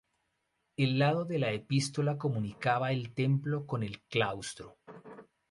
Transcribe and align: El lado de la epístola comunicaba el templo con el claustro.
El 0.77 0.97
lado 0.97 1.25
de 1.25 1.37
la 1.37 1.51
epístola 1.51 2.17
comunicaba 2.17 2.91
el 2.91 3.13
templo 3.13 3.67
con 3.67 3.83
el 3.83 4.01
claustro. 4.07 4.79